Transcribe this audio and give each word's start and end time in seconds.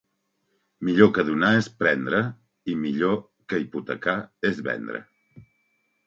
Millor 0.87 1.09
que 1.17 1.23
donar 1.25 1.49
és 1.57 1.67
prendre; 1.83 2.21
i 2.73 2.73
millor 2.85 3.19
que 3.53 3.59
hipotecar 3.65 4.15
és 4.51 4.63
vendre. 4.69 5.03